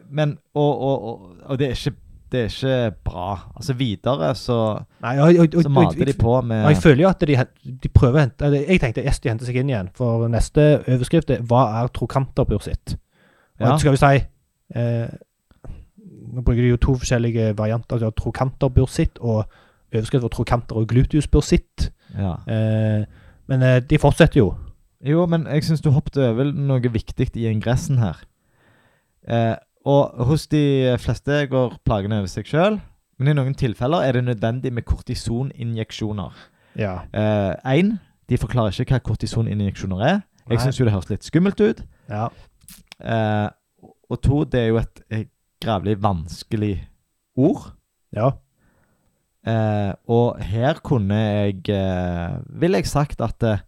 [0.10, 1.96] men og, og, og, og det, er ikke,
[2.32, 3.30] det er ikke bra.
[3.56, 4.58] Altså videre så,
[5.02, 7.38] Nei, og, og, så mater de på med jeg føler jo at de,
[7.84, 9.90] de prøver å hente Jeg tenkte yes, de henter seg inn igjen.
[9.98, 12.98] For neste overskrift er 'Hva er trokanterburs sitt?'
[13.60, 13.78] Og Ja.
[13.78, 14.26] skal vi si
[14.76, 15.08] eh,
[16.30, 17.98] Nå bruker de jo to forskjellige varianter.
[17.98, 19.46] Altså trokanterburs sitt og
[19.94, 21.92] overskrift for trokanter og gluteusburs sitt.
[22.18, 22.36] ja.
[22.48, 23.06] Eh,
[23.50, 24.54] men eh, de fortsetter jo.
[25.06, 28.20] Jo, men jeg syns du hoppet over noe viktig i ingressen her.
[29.28, 29.56] Eh,
[29.90, 30.62] og hos de
[31.02, 32.80] fleste går plagene over seg sjøl,
[33.20, 36.36] men i noen tilfeller er det nødvendig med kortisoninjeksjoner.
[36.80, 36.94] Ja.
[37.68, 37.98] Én,
[38.30, 40.22] de forklarer ikke hva kortisoninjeksjoner er.
[40.50, 41.84] Jeg syns jo det høres litt skummelt ut.
[42.10, 42.30] ja.
[43.00, 43.50] Eh,
[44.10, 45.28] og to, det er jo et gravelig
[45.60, 46.74] grævlig vanskelig
[47.38, 47.74] ord.
[48.16, 48.32] Ja.
[49.48, 53.62] Eh, og her kunne jeg eh, Vil jeg sagt at eh,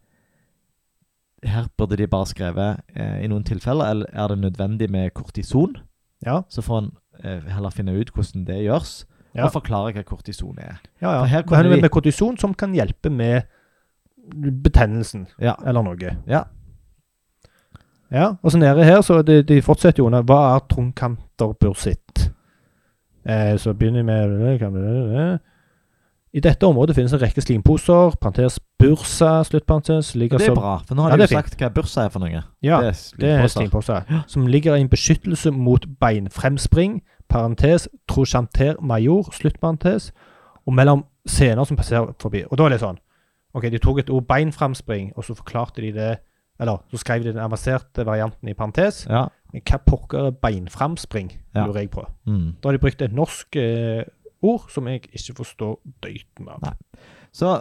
[1.44, 5.78] her burde de bare skrevet eh, i noen tilfeller eller er det nødvendig med kortison.
[6.26, 6.42] Ja.
[6.50, 6.92] Så får en
[7.24, 9.06] eh, heller finne ut hvordan det gjøres,
[9.36, 9.46] Ja.
[9.46, 10.82] og forklare hva kortison er.
[11.02, 11.20] ja, ja.
[11.22, 13.42] For her Det kunne med kortison som kan hjelpe med
[14.64, 15.54] betennelsen Ja.
[15.66, 16.18] eller noe.
[16.28, 16.44] Ja.
[18.12, 22.32] Ja, og så nede her, så de, de fortsetter jo Hva er trunkanterbursitt?
[23.26, 25.40] Eh, så begynner vi med
[26.34, 30.78] I dette området finnes en rekke slimposer, parentes bursa, sluttparentes, ligger Det er som bra,
[30.88, 32.44] for nå har Ja, de jo sagt hva bursa er for noe.
[32.64, 34.24] Ja, det er det er slimposer.
[34.28, 40.12] Som ligger i en beskyttelse mot beinfremspring, parentes, trochanter major, sluttparentes,
[40.66, 42.46] og mellom scener som passerer forbi.
[42.50, 42.98] Og da er det sånn
[43.54, 46.12] Ok, de tok et ord beinfremspring, og så forklarte de det
[46.62, 49.06] Eller så skrev de den avanserte varianten i parentes.
[49.10, 49.26] Ja.
[49.52, 51.66] Men hva pokker er beinfremspring, Ja.
[51.66, 52.06] lurer jeg på.
[52.28, 52.56] Mm.
[52.62, 54.04] Da har de brukt et norsk eh,
[54.42, 56.62] ord som jeg ikke forstår døyten av.
[56.66, 56.74] Nei.
[57.36, 57.52] Så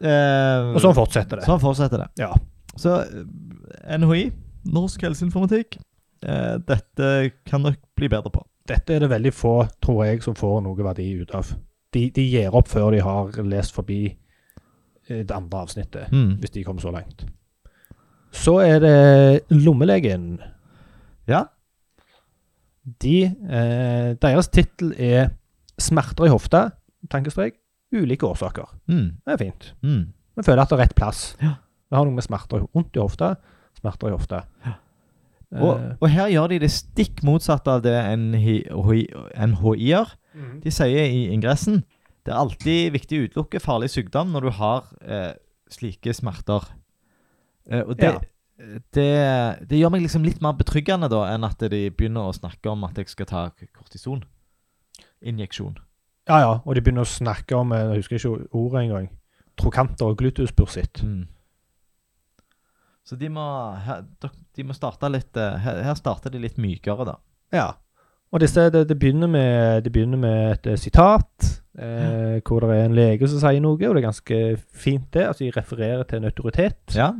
[0.00, 1.46] eh, Og sånn fortsetter det.
[1.48, 2.08] Sånn fortsetter det.
[2.22, 2.30] Ja.
[2.78, 4.24] Så eh, NHI,
[4.74, 5.76] Norsk helseinformatikk,
[6.24, 7.10] eh, dette
[7.46, 8.42] kan dere bli bedre på.
[8.66, 11.50] Dette er det veldig få, tror jeg, som får noe verdi ut av.
[11.94, 16.38] De, de gir opp før de har lest forbi eh, det andre avsnittet, Mm.
[16.40, 17.26] hvis de kommer så langt.
[18.34, 18.96] Så er det
[19.54, 20.38] lommelegen.
[21.30, 21.44] Ja.
[23.00, 25.30] De, eh, deres tittel er
[25.78, 26.70] 'Smerter i hofta',
[27.10, 27.54] tankestrek,
[27.92, 28.68] ulike årsaker.
[28.88, 29.16] Mm.
[29.26, 29.74] Det er fint.
[29.82, 30.12] Mm.
[30.42, 31.36] Føler at det er rett plass.
[31.42, 31.54] Ja.
[31.90, 33.34] Det har noe med smerter rundt vondt i hofta,
[33.78, 34.42] smerter i hofta.
[35.54, 38.64] Og, Eh, og her gjør de det stikk motsatte av det NHI
[39.86, 40.08] gjør.
[40.34, 40.60] Mm.
[40.64, 41.84] De sier i ingressen
[42.24, 45.34] det er alltid viktig å utelukke farlig sykdom når du har eh,
[45.70, 46.64] slike smerter.
[47.70, 48.18] Eh, og det, Ja.
[48.96, 52.72] det, det gjør meg liksom litt mer betryggende da enn at de begynner å snakke
[52.72, 54.24] om at jeg skal ta kortison.
[55.24, 55.76] Injeksjon.
[56.28, 56.52] Ja, ja.
[56.64, 59.08] Og de begynner å snakke om eh, Jeg husker ikke ordet engang.
[59.60, 61.02] Trokanter og gluteusbursitt.
[61.04, 61.24] Mm.
[63.04, 63.44] Så de må,
[63.84, 64.04] her,
[64.56, 67.18] de må starte litt eh, Her, her starter de litt mykere, da.
[67.54, 67.68] Ja.
[68.34, 72.72] Og disse, det, det, begynner med, det begynner med et eh, sitat, eh, hvor det
[72.72, 74.40] er en lege som sier noe, og det er ganske
[74.72, 75.28] fint, det.
[75.28, 76.96] Altså, de refererer til en autoritet.
[76.96, 77.12] Ja.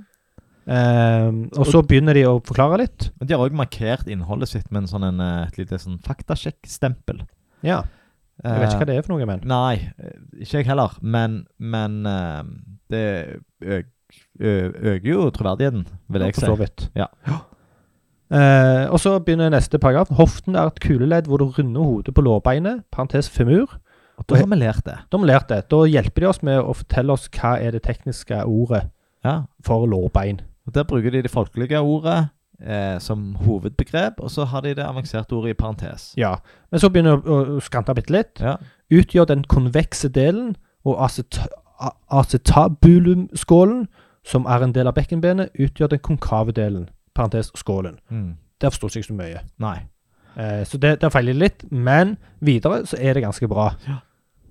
[0.64, 3.12] Eh, og så begynner de å forklare litt.
[3.21, 7.23] Men de har òg markert innholdet sitt med en sånn, en, et lite sånn faktasjekk-stempel.
[7.64, 7.83] Ja.
[8.44, 9.42] Jeg vet ikke hva det er for noe, men.
[9.48, 10.96] Nei, eh, ikke jeg heller.
[11.00, 12.42] Men, men eh,
[12.90, 13.05] det
[14.40, 16.46] øker jo troverdigheten, vil jeg For si.
[16.46, 16.87] så vidt.
[16.98, 17.07] Ja.
[18.35, 20.11] Uh, og så begynner neste paragraf.
[20.18, 23.77] Hoften er et kuleledd hvor du runder hodet på lårbeinet, parentes femur.
[24.18, 24.96] Og da har vi lært det.
[25.11, 25.61] Da har vi lært det.
[25.70, 28.88] Da hjelper de oss med å fortelle oss hva er det tekniske ordet
[29.24, 29.42] Ja.
[29.62, 30.40] for lårbein.
[30.66, 32.29] Og Der bruker de det folkelige ordet
[32.66, 36.12] eh, som hovedbegrep, og så har de det avanserte ordet i parentes.
[36.16, 36.35] Ja.
[36.70, 38.40] Men så begynner det å å skrante bitte litt.
[38.40, 38.57] Ja.
[38.90, 41.48] Utgjør den konvekse delen og aceta-
[42.11, 43.87] acetabulumskålen,
[44.24, 47.98] som er en del av bekkenbenet, utgjør den konkave delen, parentes skålen.
[48.11, 48.37] Mm.
[48.61, 49.42] Der forsto jeg ikke så mye.
[49.59, 49.79] Nei.
[50.37, 53.74] Eh, så det, der feiler litt, men videre så er det ganske bra.
[53.87, 54.00] Ja.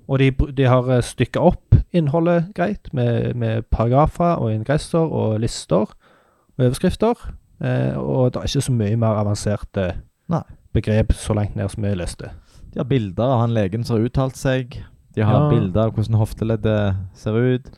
[0.07, 5.87] Og de, de har stykka opp innholdet greit, med, med paragrafer og ingresser og lister
[5.87, 7.15] og overskrifter.
[7.63, 9.85] Eh, og det er ikke så mye mer avanserte
[10.33, 10.41] Nei.
[10.75, 12.31] begrep så langt ned som vi leste.
[12.73, 14.79] De har bilder av han legen som har uttalt seg.
[15.15, 15.49] De har Ja.
[15.49, 17.69] bilder av hvordan hofteleddet ser ut.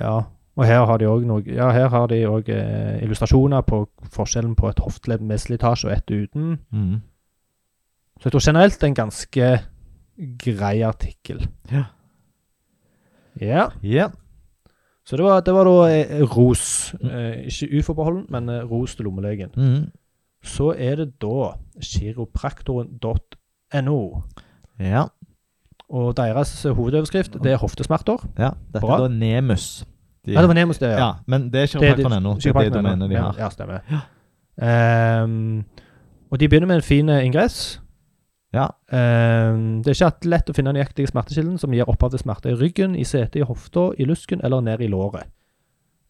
[0.00, 0.22] Ja,
[0.56, 1.70] og her har de òg Ja,
[2.48, 6.58] eh, illustrasjoner på forskjellen på et hofteledd med slitasje og et uten.
[6.72, 7.02] Mm.
[8.20, 9.60] Så jeg tror generelt det er en ganske
[10.38, 11.46] grei artikkel.
[11.70, 11.84] Ja.
[13.40, 13.68] Ja.
[13.82, 14.08] Ja.
[15.06, 16.94] Så det var, det var da eh, ros.
[17.04, 19.50] Eh, ikke uforbeholden, men eh, ros til lommelegen.
[19.56, 19.90] Mm.
[20.44, 24.20] Så er det da kiropraktoren.no.
[24.80, 25.02] Ja.
[25.88, 28.16] Og deres hovedoverskrift det er hoftesmerter.
[28.38, 28.48] ja.
[28.72, 28.94] Dette Bra.
[28.96, 29.84] er da Nemus.
[30.26, 30.88] De, Ja, det var Nemus, det.
[30.90, 31.12] ja.
[31.26, 32.34] men det er kiropraktoren.no.
[32.34, 33.34] Det er det domenet de har.
[33.38, 33.78] Ja, stemmer.
[34.62, 35.64] Ehm,
[36.30, 37.80] og de begynner med en fin eh, ingress.
[38.54, 38.68] Ja.
[38.88, 42.52] eh, det er ikke lett å finne den nøyaktige smertekilden som gir opphav til smerte
[42.52, 45.26] i ryggen, i setet, i hofta, i lusken eller ned i låret.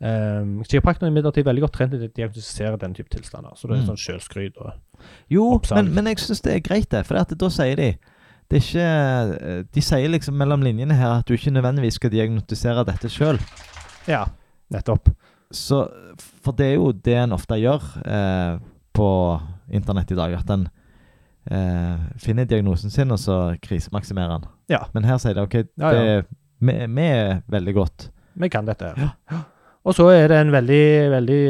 [0.05, 3.55] Um, Kiropraktoren er imidlertid veldig godt trent til å diagnostisere den type tilstander.
[3.57, 3.87] Så det er Mm.
[3.95, 4.73] sånn sjølskryt Og,
[5.31, 7.07] Jo, men, men jeg syns det er greit, det.
[7.07, 7.97] For da sier de
[8.51, 12.11] det er ikke, eh, De sier liksom mellom linjene her at du ikke nødvendigvis skal
[12.11, 13.39] diagnostisere dette sjøl.
[14.07, 14.27] ja,
[14.71, 15.09] nettopp.
[15.51, 18.59] Så For det er jo det en ofte gjør eh,
[18.93, 19.41] på
[19.73, 20.35] internett i dag.
[20.35, 20.69] At en
[21.51, 24.45] eh, finner diagnosen sin, og så krisemaksimerer han.
[24.69, 25.93] Ja, Men her sier de OK, Ja, ja.
[25.93, 26.27] det,
[26.61, 28.11] vi, vi er veldig godt.
[28.35, 28.93] vi kan dette.
[28.99, 29.09] Ja.
[29.85, 31.43] Og så er det en veldig, veldig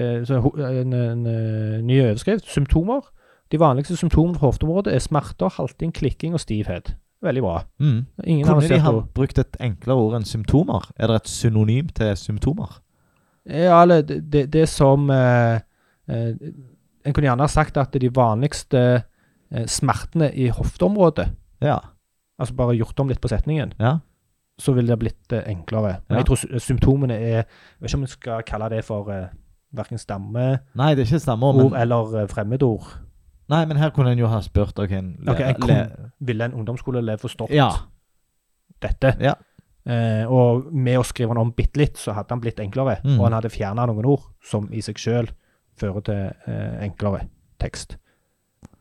[0.00, 2.46] eh, så, ho- en, en, eh, ny overskrift.
[2.48, 3.00] Symptomer.
[3.52, 6.94] De vanligste symptomene for hofteområdet er smerter, halting, klikking og stivhet.
[7.22, 7.58] Veldig bra.
[7.78, 8.06] Mm.
[8.24, 10.88] Ingen Kunne de ha brukt et enklere ord enn symptomer?
[10.96, 12.80] Er det et synonym til symptomer?
[13.46, 15.60] Ja, eller det, det, det som eh,
[16.08, 16.32] eh,
[17.04, 19.02] En kunne gjerne ha sagt at de vanligste
[19.66, 21.28] smertene i hofteområdet
[21.62, 21.78] Ja.
[22.40, 23.98] Altså bare gjort om litt på setningen, ja.
[24.58, 25.98] så ville det blitt eh, enklere.
[26.08, 26.22] Men Ja.
[26.22, 27.46] jeg tror symptomene er Jeg
[27.80, 29.28] vet ikke om vi skal kalle det for eh,
[29.74, 32.88] verken stamme Nei, det er ikke stammeord, men eller eh, fremmedord.
[33.48, 36.44] Nei, men her kunne en jo ha spurt OK en, le, okay, kom- le, Ville
[36.44, 37.70] en ungdomsskoleelev forstått Ja.
[38.80, 39.16] dette?
[39.20, 39.34] Ja.
[39.86, 43.00] Eh, og med å skrive den om bitte litt, så hadde han blitt enklere.
[43.04, 43.16] Mm.
[43.18, 45.28] Og han hadde fjerna noen ord som i seg sjøl
[45.78, 47.24] fører til eh, enklere
[47.62, 47.96] tekst.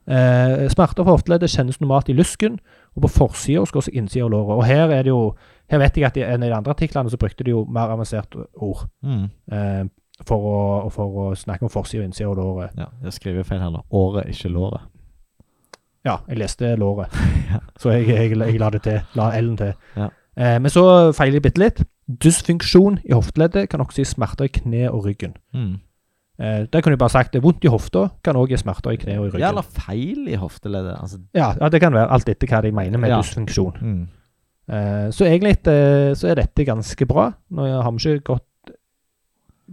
[0.07, 2.57] Eh, smerter for hofteleddet kjennes normalt i lysken,
[2.95, 4.57] og på forsida skal også innsida av låret.
[4.57, 5.35] Og her er det jo
[5.71, 7.87] Her vet jeg at i en av de andre artiklene så brukte de jo mer
[7.93, 9.23] avanserte ord mm.
[9.55, 9.85] eh,
[10.27, 12.73] for, å, for å snakke om forsida og innsida av låret.
[12.75, 13.85] Ja, jeg skriver feil her nå.
[13.89, 14.81] Året, ikke låret.
[16.03, 17.15] Ja, jeg leste låret,
[17.53, 17.61] Ja.
[17.79, 18.99] så jeg, jeg, jeg la det til.
[19.15, 19.71] La L-en til.
[19.95, 20.09] Ja.
[20.35, 20.83] Eh, men så
[21.15, 21.81] feiler jeg bitte litt.
[22.11, 25.37] Dysfunksjon i hofteleddet kan også gi smerter i kne og ryggen.
[25.55, 25.77] Mm.
[26.41, 27.43] Eh, der kunne jeg bare sagt det.
[27.43, 29.43] Vondt i hofta kan òg gi smerter i kne og i ryggen.
[29.43, 30.95] Ja, eller feil i hofteleddet.
[30.97, 33.19] Altså, Ja, ja, det kan være alt etter hva de mener med Ja.
[33.21, 33.77] dysfunksjon.
[33.81, 34.07] mm.
[34.71, 37.31] Eh, så egentlig eh, så er dette ganske bra.
[37.51, 38.71] Nå har vi ikke gått,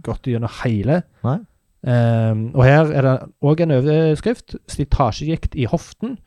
[0.03, 1.01] gått gjennom hele.
[1.23, 1.37] Nei.
[1.87, 4.55] Eh, og her er det òg en overskrift.
[4.67, 6.17] Slitasjegikt i hoften.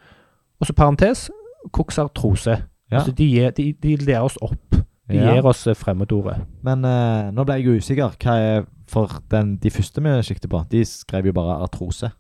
[0.60, 1.30] Og så parentes
[1.72, 2.62] koksartrose.
[2.90, 2.98] Ja.
[2.98, 4.70] Altså de, de, de lærer oss opp.
[5.10, 5.34] De Ja.
[5.34, 6.38] gir oss eh, fremmedordet.
[6.64, 8.14] Men uh, nå ble jeg usikker.
[8.22, 10.58] Hva er for den, de første vi sikter på?
[10.70, 12.10] De skrev jo bare artrose.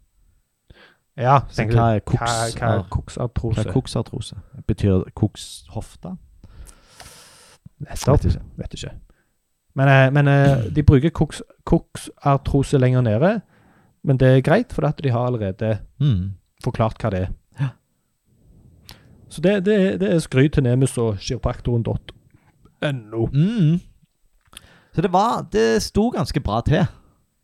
[1.16, 2.04] Ja, Så tenker hva du, er hva,
[2.78, 2.88] er koksartrose?
[2.88, 3.60] Hva koksartrose?
[3.68, 4.36] er koksartrose?
[4.66, 6.14] Betyr kokshofte?
[7.82, 8.24] Nettopp.
[8.24, 8.40] Vet ikke.
[8.62, 8.90] Vet ikke.
[9.74, 13.40] Men, eh, men eh, de bruker koks, koksartrose lenger nede.
[14.04, 16.30] Men det er greit, for de har allerede Mm.
[16.64, 17.28] forklart hva det er.
[17.60, 17.68] Ja.
[19.28, 23.26] Så det, det, det er skryt til Nemus og kiropraktoren.no.
[23.32, 23.80] Mm.
[24.92, 26.86] Så det var Det sto ganske bra til.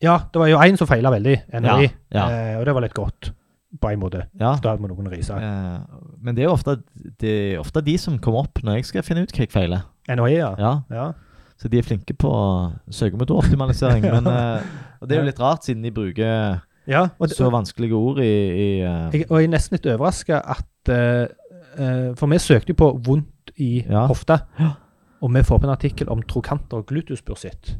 [0.02, 2.94] Ja, det var jo én som feila veldig, NHI, Ja, Eh, og det var litt
[2.94, 3.32] godt
[3.80, 4.26] på en måte.
[4.40, 4.54] Ja.
[4.62, 5.34] Da må noen rise.
[5.34, 5.80] Eh,
[6.22, 6.78] men det er jo ofte,
[7.20, 9.82] det er ofte de som kommer opp når jeg skal finne ut hva jeg feiler.
[10.08, 10.52] NHI, ja.
[10.58, 11.08] Ja, ja.
[11.58, 12.30] Så de er flinke på
[12.94, 14.06] søkemotoroptimalisering.
[14.14, 14.62] men, eh,
[15.02, 18.68] det er jo litt rart, siden de bruker ja det, så vanskelige ord i, i
[18.80, 19.10] uh...
[19.12, 23.52] jeg, og jeg er nesten litt overraska at uh, For vi søkte jo på vondt
[23.60, 24.06] i Ja.
[24.08, 24.70] hofta, Ja.
[25.20, 27.76] Og vi får på en artikkel om trokanter og glutusbursitt.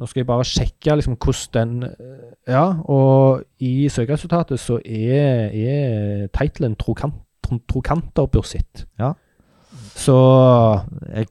[0.00, 5.52] Nå skal jeg bare sjekke liksom hvordan den eh, Ja, og i søkeresultatet så er,
[5.52, 8.86] er tittelen trokant, tro, trokanterbursitt.
[8.98, 9.12] Ja.
[9.94, 10.16] Så
[11.12, 11.28] Jeg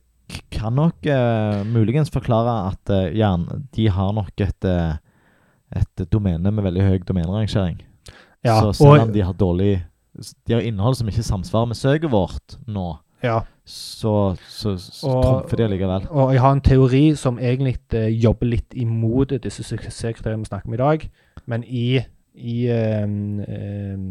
[0.54, 4.95] kan nok uh, muligens forklare at uh, jern, de har nok et, uh,
[5.76, 7.82] et domene med veldig høy domenerangering.
[8.45, 9.84] ja, så selv om de har dårlig
[10.47, 15.57] De har innhold som ikke samsvarer med søket vårt nå, ja, så, så, så trumfer
[15.62, 16.07] det likevel.
[16.10, 20.67] Og jeg har en teori som egentlig uh, jobber litt imot disse suksesskriteriene vi snakker
[20.67, 21.05] om i dag.
[21.47, 21.99] Men i,
[22.36, 24.07] i ehm, ehm,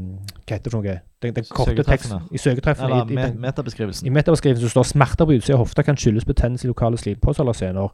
[0.47, 0.97] Hva heter det for noe?
[1.23, 2.23] Den, den korte teksten.
[2.33, 2.89] I søketreffene.
[2.89, 4.07] Eller i, i, den- metabeskrivelsen.
[4.07, 7.53] I metabeskrivelsen står smerter på utsida av hofta kan skyldes betennelse i lokale slimposer eller
[7.59, 7.93] sener.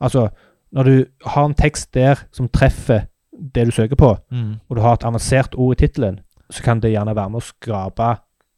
[0.00, 0.28] Altså,
[0.72, 0.94] når du
[1.26, 3.06] har en tekst der som treffer
[3.54, 4.54] det du søker på, Mm.
[4.68, 7.44] og du har et avansert ord i tittelen, så kan det gjerne være med å
[7.44, 8.08] skrape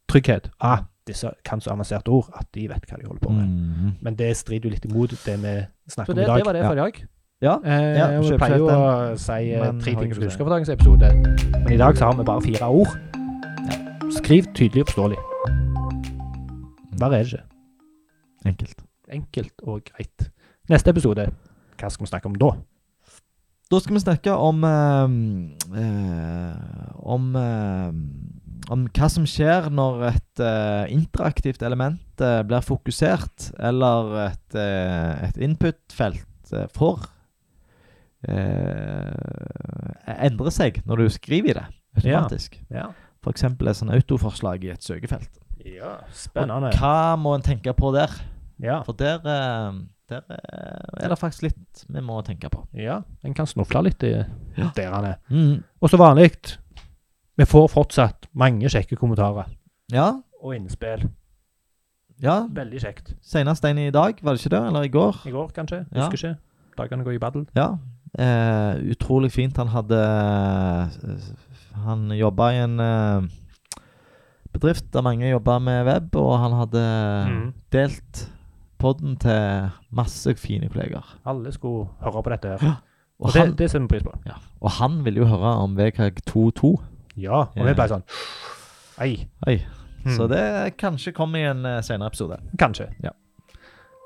[0.09, 0.51] trygghet.
[0.61, 3.49] Ah, disse kan så avanserte ord at de vet hva de holder på med.
[3.49, 3.93] Mm.
[4.07, 5.55] Men det strider jo litt imot det vi
[5.93, 6.33] snakker det, om i dag.
[6.33, 7.03] Så det var det for i dag.
[7.41, 7.55] Ja.
[7.65, 11.13] Eh, Ja, vi pleier jo å si eh, tre ting du husker fra dagens episode.
[11.65, 12.99] Men i dag så har vi bare fire ord.
[14.21, 15.21] Skriv tydelig og forståelig.
[17.01, 17.47] Verre er det ikke.
[18.51, 18.83] Enkelt.
[19.11, 20.29] Enkelt og greit.
[20.71, 21.31] Neste episode,
[21.81, 22.51] hva skal vi snakke om da?
[23.71, 25.13] Da skal vi snakke om eh,
[25.81, 26.55] eh,
[27.07, 27.91] om, eh,
[28.69, 35.29] om hva som skjer når et uh, interaktivt element uh, blir fokusert, eller et, uh,
[35.29, 37.09] et input-felt uh, får
[40.21, 41.63] endre seg når du skriver i det
[41.97, 42.59] automatisk.
[42.69, 42.91] Ja.
[43.25, 43.47] F.eks.
[43.49, 45.41] et sånn autoforslag i et søkefelt.
[45.65, 45.95] ja
[46.37, 48.13] Og hva må en tenke på der?
[48.61, 48.83] Ja.
[48.85, 52.67] For der, der er det faktisk litt vi må tenke på.
[52.77, 54.13] ja, en kan snufle litt i
[54.59, 54.69] Ja.
[54.77, 55.17] der han er.
[55.33, 55.63] Mm.
[55.81, 56.59] Og så vanlig,
[57.41, 59.49] vi får fortsatt mange kjekke kommentarer
[59.93, 60.13] Ja,
[60.43, 61.09] og innspill.
[62.23, 62.47] ja.
[62.53, 63.15] Veldig kjekt.
[63.23, 64.67] Senest en i dag, var det ikke det?
[64.69, 65.17] Eller i går?
[65.27, 65.87] I går, kanskje?
[65.95, 66.07] Ja.
[66.09, 66.37] Husker ikke.
[66.79, 67.47] Dagene går i battle.
[67.57, 67.73] Ja.
[68.19, 69.57] Eh, utrolig fint.
[69.57, 69.99] Han hadde
[71.85, 73.23] Han jobba i en eh,
[74.53, 76.83] bedrift der mange jobba med web, og han hadde
[77.31, 77.53] mm.
[77.73, 78.23] delt
[78.81, 81.05] podden til masse fine kolleger.
[81.27, 82.81] Alle skulle høre på dette her.
[83.21, 84.15] Og, Og han, det, det setter vi pris på.
[84.27, 86.71] ja, og han ville jo høre om VKG 2.2.
[87.21, 88.05] Ja, og vi ble sånn
[89.01, 89.15] Ei.
[89.49, 89.61] Ei.
[90.03, 90.13] Hmm.
[90.17, 92.37] Så det kanskje kommer i en uh, senere episode.
[92.61, 92.91] Kanskje.
[93.05, 93.15] Ja.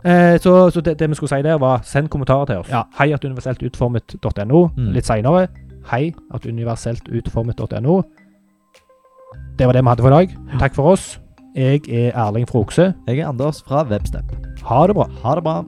[0.05, 2.71] Eh, så så det, det vi skulle si der, var send kommentarer til oss.
[2.71, 2.83] Ja.
[2.99, 4.69] Hei at universeltutformet.no.
[4.77, 4.93] Mm.
[4.93, 5.49] Litt seinere.
[5.91, 8.03] Hei at universeltutformet.no.
[9.59, 10.37] Det var det vi hadde for i dag.
[10.61, 11.21] Takk for oss.
[11.57, 12.93] Jeg er Erling Frokse.
[13.07, 14.25] Jeg er Anders fra Webstep.
[14.65, 15.09] Ha det bra.
[15.23, 15.63] Ha det bra.